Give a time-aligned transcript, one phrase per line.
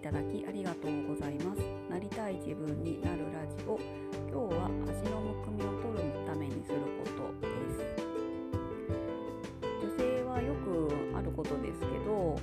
[0.00, 1.60] いただきありがとうございます。
[1.90, 3.78] なりたい自分になるラジオ。
[4.32, 7.84] 今日は足のむくみを取るためにすることです。
[9.60, 12.40] 女性はよくあることですけど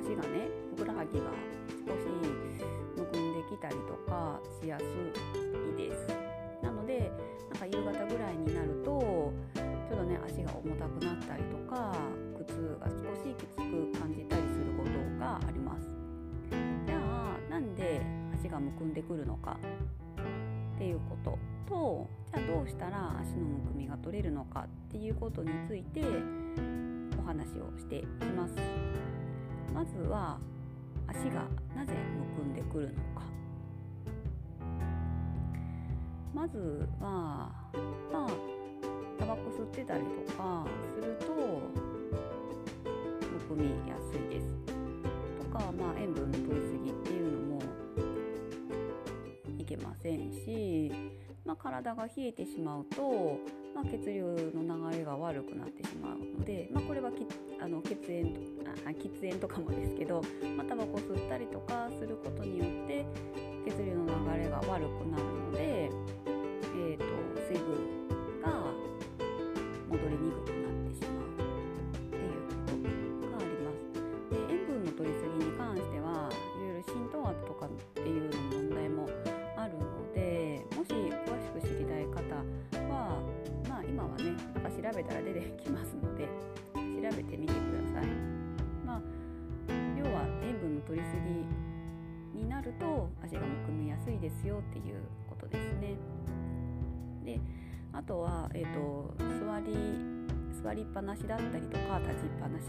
[0.00, 1.26] 足がねふくらはぎが
[1.84, 2.08] 少し
[2.96, 4.84] むくんできたりとかしやす
[5.76, 6.08] いです。
[6.62, 7.12] なので
[7.52, 11.94] なんか夕方ぐらいになるとちょっとね足が重たくなったりとか
[12.38, 14.39] 靴が少しきつく感じたり
[18.70, 19.58] むくんでくるのか。
[20.76, 21.38] っていうこと
[21.68, 26.02] とじゃあどうしたら足のむくみが取れるのかっていうことについて
[27.18, 28.54] お話をしていきます。
[29.74, 30.38] まずは
[31.06, 31.46] 足が
[31.76, 33.26] なぜむくんでくるのか。
[36.34, 37.52] まずは
[38.10, 38.28] まあ
[39.18, 41.26] タバコ吸ってたりとかすると
[43.30, 44.46] むくみやすいです。
[45.52, 47.49] とか、まあ、塩分の取りすぎっていうのも
[49.70, 50.90] けませんし、
[51.44, 53.38] まあ、体が冷えてしまうと、
[53.74, 57.26] まあ、血流の流れが悪くなってしまうので、まあ、これはき
[57.60, 58.34] あの血縁
[58.84, 60.22] あ喫煙とかもですけど、
[60.56, 63.06] まあ、タバコ吸ったりとかすることによって
[63.64, 67.04] 血流の流れが悪くなるので、えーと、
[67.48, 68.08] 水分
[68.42, 68.64] が
[69.88, 70.59] 戻りにくく
[84.82, 86.24] 調べたら出てきますので
[86.74, 87.56] 調べてみてく
[87.94, 88.06] ださい。
[88.86, 89.00] まあ
[89.98, 91.12] 要は塩分の取りす
[92.34, 95.96] ぎになると足がむくみやすいですよっていうことですね。
[97.24, 97.40] で
[97.92, 99.76] あとは、えーと、座り
[100.62, 102.64] 座りっぱなしだったりとか立ちっぱなし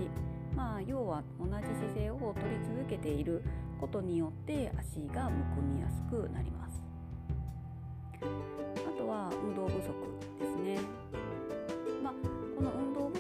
[0.56, 3.44] まあ要は同じ姿勢を取り続けている
[3.80, 6.82] ことによって足がむくみやすくなります
[8.22, 9.82] あとは運動不足
[10.40, 10.80] ですね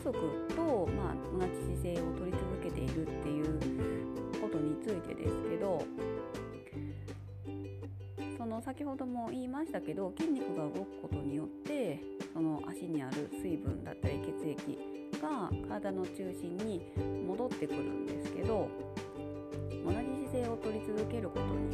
[0.04, 3.60] の運動不足と、まあ、同じ姿勢を取り続けているっていう
[4.42, 5.84] ことについてですけど
[8.38, 12.00] その先ほども言いましたけど筋肉が動くことによって
[12.34, 14.80] その足にある水分だったり血液
[15.22, 16.82] が体の中心に
[17.28, 18.68] 戻ってくるんですけど
[19.86, 19.98] 同じ
[20.32, 21.71] 姿勢を取り続けることに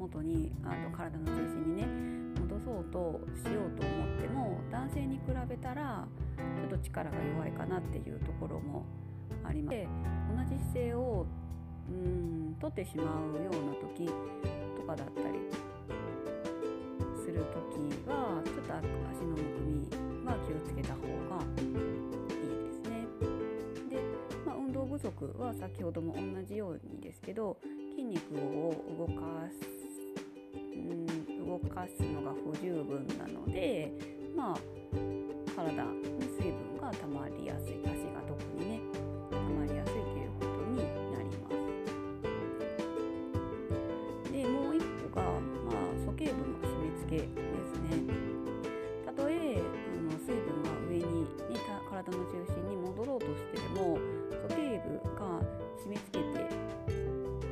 [0.00, 1.86] 元にあの体の中心にね
[2.40, 8.86] 戻そうとしようと思っても男性に比べたらちょっと力が弱いかなっていうところも
[9.44, 9.88] ありまして
[10.34, 11.26] 同じ姿勢を
[11.90, 13.06] うん取ってしまう
[13.44, 14.06] ような時
[14.74, 15.38] とかだったり
[17.22, 19.86] する時はちょっと足のむくみ
[20.24, 21.72] は気をつけた方がいい
[22.64, 23.06] ですね。
[23.90, 24.02] で、
[24.46, 27.58] まあ、運動不足は先ほども同じようにですけど
[27.90, 29.79] 筋肉を動かす
[31.68, 33.92] かすのが不十分なので
[34.36, 34.56] まあ
[35.54, 35.88] 体に
[36.38, 38.80] 水分が溜まりやすい足が特にね
[39.30, 40.78] 溜まりやすいということに
[41.12, 41.52] なります。
[44.32, 44.80] でもう一
[45.12, 45.28] 個が、ま
[45.72, 45.76] あ、
[46.06, 47.88] 鼠径部の締め付けですね。
[49.04, 49.62] たとえあ
[50.00, 51.60] の水分が上に、ね、
[51.90, 53.98] 体の中心に戻ろうとしてでも
[54.48, 54.88] 鼠径部
[55.18, 55.20] が
[55.84, 56.38] 締め付けて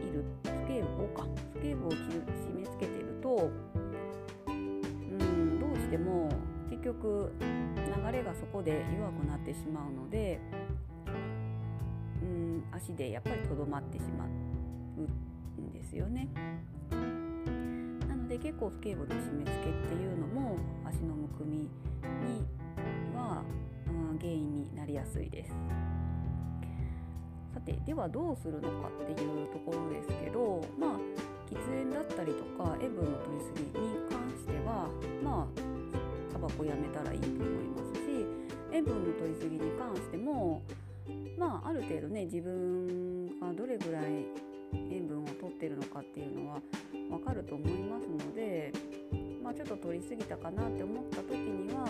[0.06, 2.38] いる鼠径部をか鼠径部を締め
[5.88, 6.28] しても
[6.69, 10.38] 結局流れがそこで弱くなってしまうので
[12.23, 16.29] うん足でやっぱりとどまってしまうんですよね。
[18.06, 21.69] なので結構スケーブの締め付けっていうのも足のむくみに
[23.17, 23.43] は、
[23.87, 25.52] うん、原因になりやすいです。
[27.55, 30.91] さてではどうするのかっていうところですけどまあ
[31.50, 33.97] 喫煙だったりとか塩分の取りすぎに関してはまあタ
[36.48, 38.26] バコやめたらいいと思いますし
[38.72, 40.62] 塩分の取りすぎに関しても
[41.36, 44.26] まあある程度ね自分がどれぐらい
[44.90, 46.60] 塩分を取ってるのかっていうのは
[47.10, 48.72] 分かると思いますので、
[49.42, 51.84] まあ、ちょっと取りすぎたかなって思った時には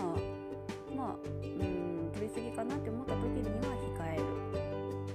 [0.95, 4.53] まあうん取りすぎかなって思った時には控えるっ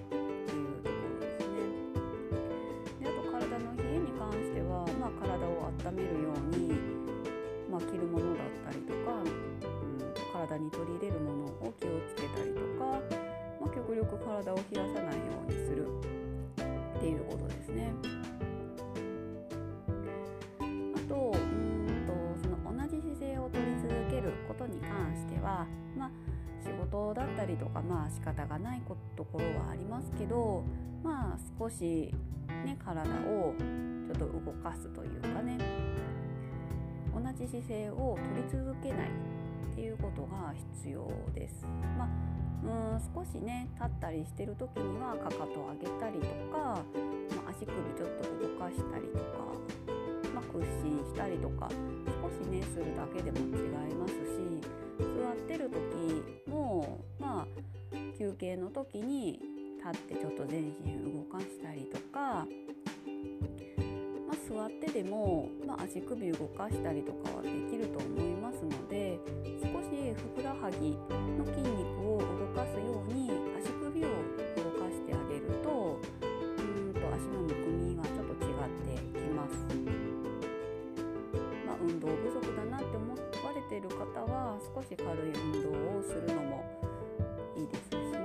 [0.08, 1.52] ていうところですね。
[3.00, 6.72] であと体の冷えに関しては、まあ、体を温めるように、
[7.70, 9.28] まあ、着るものだりとか、うん、
[10.32, 13.00] 体に取り入れるものを気をつけたりとか、
[13.60, 15.86] まあ、極力体を冷やさないようにする
[16.96, 17.92] っていうことですね。
[20.60, 20.64] あ
[21.08, 22.12] とうんと
[22.42, 25.66] その同じ姿勢を取り続けることに関しては、
[25.96, 26.10] まあ、
[26.64, 28.82] 仕事だったりとかまあ仕方がない
[29.16, 30.64] ところはありますけど
[31.02, 32.10] まあ少し
[32.48, 33.54] ね体を
[34.06, 35.58] ちょっと動かすというかね
[37.14, 39.08] 同じ姿勢を取り続けない
[39.72, 41.64] っていうことが必要です。
[41.98, 42.34] まあ
[42.64, 46.80] うん少しね立ったりしてる時にはかかとを上げたりとか、ま
[47.46, 49.52] あ、足首ちょっと動かしたりとか、
[50.34, 51.68] まあ、屈伸したりとか
[52.22, 54.64] 少しねするだけでも違いますし
[54.98, 59.40] 座ってる時もまあ休憩の時に
[59.84, 62.46] 立ってちょっと全身動かしたりとか
[64.54, 69.18] 座ってでも、まあ、足首動かしたりとかはできると思いますので
[69.58, 70.94] 少しふくらはぎ
[71.34, 76.24] の筋肉を動かすように足首を動かしてあげるとう
[76.86, 79.54] んと足のむくみがちょっと違ってきます。
[81.66, 83.18] まあ、運動不足だなって思わ
[83.52, 86.64] れている方は少し軽い運動をするのも
[87.56, 88.23] いいですの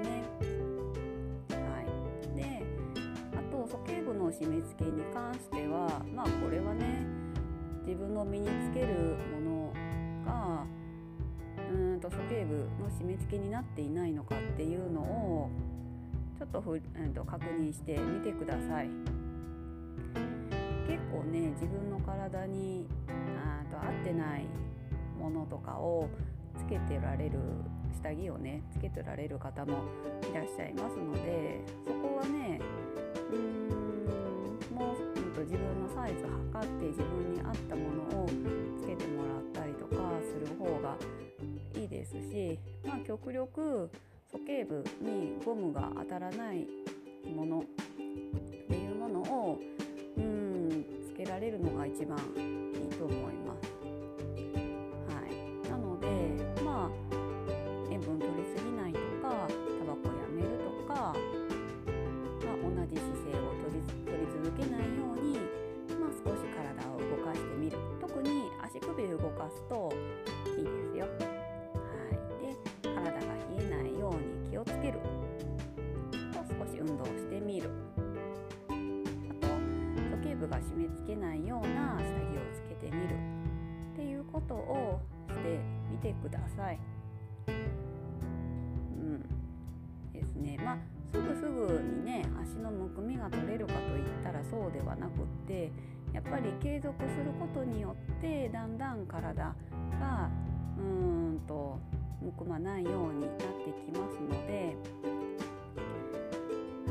[4.40, 7.06] 締め付けに関してはまあこれはね
[7.86, 9.74] 自分の身につけるもの
[10.26, 10.66] が
[11.70, 15.50] うんと鼠径部の締め付けになっていないのかっていうのを
[16.38, 18.90] ちょっとふ、うんと確認してみてください。
[20.88, 22.88] 結構ね自分の体に
[23.38, 24.46] あと合ってない
[25.20, 26.10] ものとかを
[26.58, 27.40] つけてられる
[28.02, 29.84] 下着をねつけてられる方も
[30.32, 32.60] いらっしゃいますのでそこはね
[33.32, 33.79] うん
[35.50, 37.82] 自分のサイズ測って自分に合ったも
[38.14, 38.28] のを
[38.80, 40.96] つけてもらったりとかする方が
[41.74, 43.90] いいですし、まあ、極力
[44.32, 46.68] 鼠径部にゴムが当たらない
[47.36, 47.64] ものっ
[48.68, 49.60] ていうものを
[50.18, 53.39] うんつけられるのが一番いいと思います。
[80.50, 83.16] が締め付けないような下着をつけてみる。
[83.94, 85.60] っていうことをして
[85.92, 86.80] みてください。
[87.48, 87.52] う
[89.02, 89.22] ん。
[90.14, 90.58] ですね。
[90.64, 90.78] まあ
[91.12, 95.72] すぐすぐにね足のむくみが取れるかといったらそうではなくって
[96.14, 99.56] やっぱり継続することによってだんだん体
[100.00, 100.30] が
[100.78, 101.80] うーんと
[102.22, 103.46] むくまないようになって
[103.86, 104.76] きますので、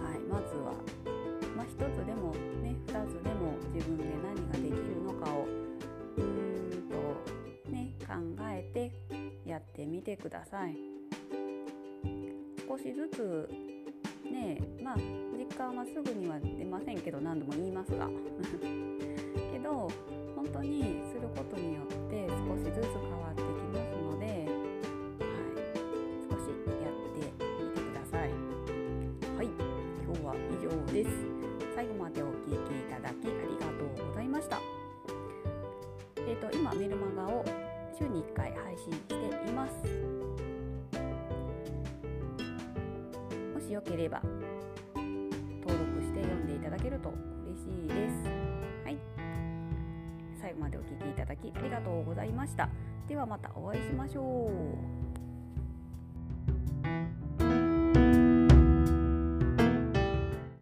[0.00, 0.72] はい、まずは、
[1.58, 2.30] まあ、1つでも
[2.62, 5.44] ね2つでも自分で何ができるのかを
[6.16, 8.14] うーんとね考
[8.48, 8.92] えて
[9.44, 10.76] やってみてください。
[12.68, 13.48] 少しずつ
[14.30, 14.96] ねまあ
[15.36, 18.06] 実感はすぐには出ませんけど何度も言いますが
[19.52, 19.88] けど
[20.36, 24.46] 本当にすることによって少しずつ変わってきますので、はい、
[26.30, 26.50] 少し
[26.84, 28.30] やってみてください。
[29.36, 29.46] はい、
[30.06, 31.37] 今日は以上です。
[31.78, 32.56] 最後までお聴きい
[32.90, 34.58] ただきありがとうございました。
[36.16, 37.44] えっ、ー、と今メルマガを
[37.96, 39.74] 週に1回配信しています。
[43.54, 44.20] もしよければ
[44.96, 47.14] 登録して読んでいただけると
[47.46, 48.24] 嬉しいです。
[48.82, 48.98] はい
[50.40, 52.68] 最後までお聴きいただきありがとうございました。
[53.06, 54.97] ではまたお会いしましょう。